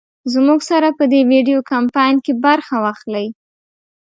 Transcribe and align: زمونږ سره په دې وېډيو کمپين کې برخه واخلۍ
زمونږ 0.33 0.59
سره 0.69 0.87
په 0.97 1.03
دې 1.11 1.21
وېډيو 1.29 1.59
کمپين 1.71 2.15
کې 2.25 2.33
برخه 2.45 2.75
واخلۍ 2.85 3.27